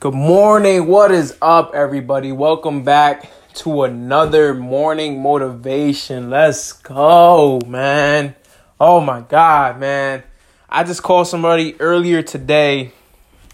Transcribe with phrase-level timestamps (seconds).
[0.00, 0.86] Good morning.
[0.86, 2.32] What is up, everybody?
[2.32, 6.30] Welcome back to another morning motivation.
[6.30, 8.34] Let's go, man.
[8.80, 10.22] Oh my God, man.
[10.70, 12.92] I just called somebody earlier today.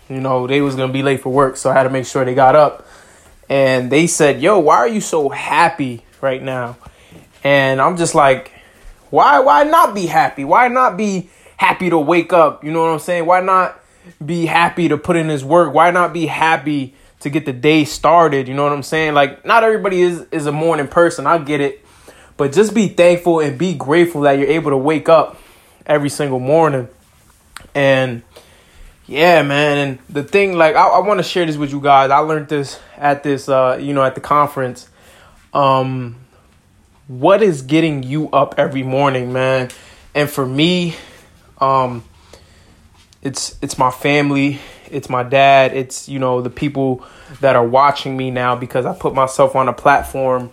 [0.08, 2.24] You know, they was gonna be late for work, so I had to make sure
[2.24, 2.86] they got up.
[3.48, 6.76] And they said, Yo, why are you so happy right now?
[7.42, 8.52] And I'm just like,
[9.10, 10.44] why why not be happy?
[10.44, 12.62] Why not be happy to wake up?
[12.62, 13.26] You know what I'm saying?
[13.26, 13.80] Why not
[14.24, 15.74] be happy to put in his work?
[15.74, 18.48] Why not be happy to get the day started?
[18.48, 19.14] You know what I'm saying?
[19.14, 21.26] Like not everybody is is a morning person.
[21.26, 21.84] I get it.
[22.36, 25.38] But just be thankful and be grateful that you're able to wake up
[25.86, 26.88] every single morning.
[27.74, 28.22] And
[29.06, 29.78] yeah, man.
[29.78, 32.10] And the thing, like, I, I want to share this with you guys.
[32.10, 34.88] I learned this at this, uh, you know, at the conference.
[35.54, 36.16] Um,
[37.08, 39.70] what is getting you up every morning, man?
[40.14, 40.96] And for me,
[41.58, 42.04] um,
[43.26, 47.04] it's it's my family it's my dad it's you know the people
[47.40, 50.50] that are watching me now because i put myself on a platform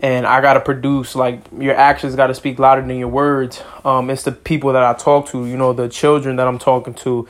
[0.00, 3.62] and i got to produce like your actions got to speak louder than your words.
[3.84, 6.94] Um it's the people that i talk to you know the children that i'm talking
[6.94, 7.28] to.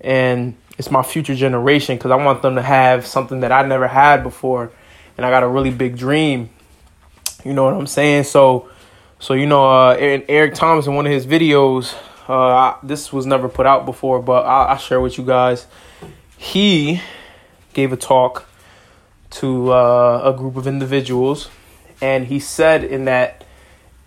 [0.00, 3.88] And it's my future generation because i want them to have something that i never
[3.88, 4.70] had before
[5.16, 6.50] and i got a really big dream.
[7.44, 8.24] You know what i'm saying?
[8.24, 8.70] So
[9.18, 11.94] so you know uh eric thomas in one of his videos
[12.28, 15.66] uh, this was never put out before, but I'll, I'll, share with you guys.
[16.36, 17.00] He
[17.74, 18.48] gave a talk
[19.30, 21.50] to uh, a group of individuals,
[22.00, 23.44] and he said in that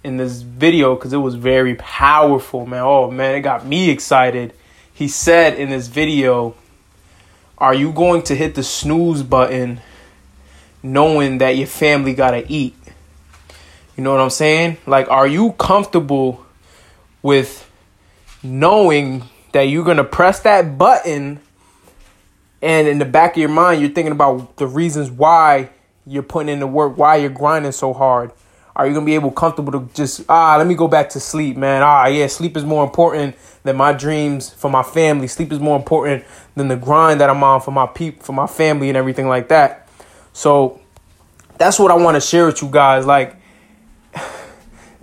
[0.03, 2.81] in this video because it was very powerful, man.
[2.83, 4.53] Oh man, it got me excited.
[4.93, 6.55] He said in this video,
[7.57, 9.81] "Are you going to hit the snooze button,
[10.81, 12.75] knowing that your family gotta eat?"
[13.95, 14.77] You know what I'm saying?
[14.85, 16.45] Like, are you comfortable
[17.21, 17.67] with
[18.47, 21.39] knowing that you're going to press that button
[22.61, 25.69] and in the back of your mind you're thinking about the reasons why
[26.05, 28.31] you're putting in the work, why you're grinding so hard.
[28.75, 31.57] Are you gonna be able comfortable to just ah let me go back to sleep,
[31.57, 31.81] man?
[31.81, 35.27] Ah yeah, sleep is more important than my dreams for my family.
[35.27, 36.23] Sleep is more important
[36.55, 39.47] than the grind that I'm on for my peep for my family and everything like
[39.49, 39.89] that.
[40.31, 40.79] So
[41.57, 43.05] that's what I want to share with you guys.
[43.05, 43.35] Like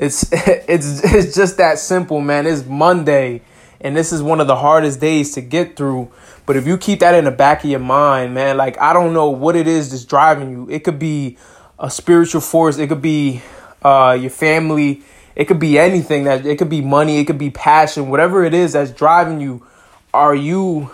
[0.04, 2.46] it's it's it's just that simple, man.
[2.46, 3.42] It's Monday,
[3.80, 6.10] and this is one of the hardest days to get through.
[6.46, 9.14] But if you keep that in the back of your mind, man, like I don't
[9.14, 10.68] know what it is that's driving you.
[10.70, 11.38] It could be
[11.78, 12.78] a spiritual force.
[12.78, 13.42] It could be
[13.82, 15.02] uh, your family.
[15.34, 16.24] It could be anything.
[16.24, 17.18] That it could be money.
[17.18, 18.10] It could be passion.
[18.10, 19.66] Whatever it is that's driving you,
[20.12, 20.90] are you?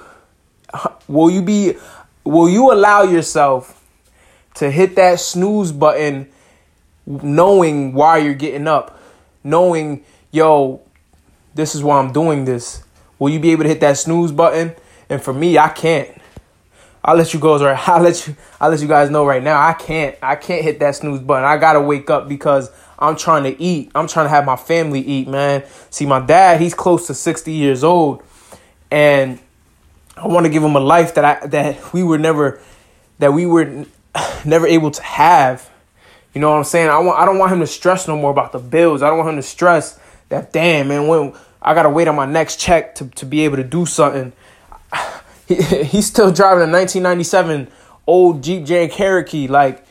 [1.09, 1.75] Will you be?
[2.23, 3.83] Will you allow yourself
[4.55, 6.31] to hit that snooze button?
[7.07, 8.99] knowing why you're getting up,
[9.43, 10.83] knowing, yo,
[11.55, 12.83] this is why I'm doing this.
[13.19, 14.75] Will you be able to hit that snooze button?
[15.09, 16.09] And for me, I can't.
[17.03, 17.89] I'll let you guys right.
[17.89, 19.61] I'll let you I'll let you guys know right now.
[19.61, 20.17] I can't.
[20.23, 21.45] I can't hit that snooze button.
[21.45, 23.91] I gotta wake up because I'm trying to eat.
[23.95, 25.65] I'm trying to have my family eat, man.
[25.89, 28.23] See, my dad, he's close to 60 years old.
[28.91, 29.39] And
[30.17, 32.61] I want to give him a life that I that we were never
[33.19, 33.87] that we were
[34.45, 35.69] never able to have.
[36.35, 36.89] You know what I'm saying?
[36.89, 39.03] I want I don't want him to stress no more about the bills.
[39.03, 39.99] I don't want him to stress
[40.29, 43.57] that damn man when I gotta wait on my next check to, to be able
[43.57, 44.33] to do something.
[45.47, 47.67] He, he's still driving a 1997
[48.07, 49.49] old Jeep Grand Cherokee.
[49.49, 49.85] Like,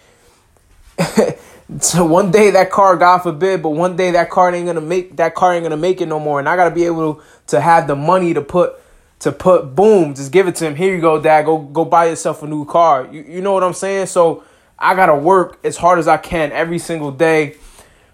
[1.80, 5.18] so one day that car, God forbid, but one day that car ain't gonna make
[5.18, 6.40] that car ain't gonna make it no more.
[6.40, 8.80] And I gotta be able to have the money to put
[9.20, 10.76] to put boom, just give it to him.
[10.76, 11.46] Here you go, Dad.
[11.46, 13.10] Go go buy yourself a new car.
[13.12, 14.08] You you know what I'm saying?
[14.08, 14.44] So
[14.79, 17.57] I gotta work as hard as I can every single day.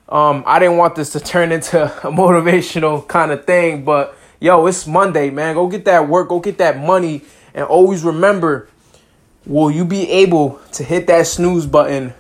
[0.10, 4.66] Um, I didn't want this to turn into a motivational kind of thing, but yo,
[4.66, 5.54] it's Monday, man.
[5.54, 7.22] Go get that work, go get that money,
[7.54, 8.68] and always remember
[9.46, 12.14] will you be able to hit that snooze button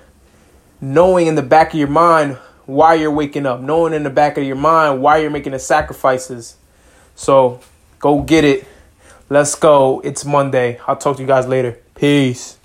[0.79, 4.38] knowing in the back of your mind why you're waking up, knowing in the back
[4.38, 6.56] of your mind why you're making the sacrifices.
[7.16, 7.62] So
[8.00, 8.67] go get it.
[9.29, 10.01] Let's go.
[10.01, 10.79] It's Monday.
[10.88, 11.79] I'll talk to you guys later.
[11.95, 12.59] Peace.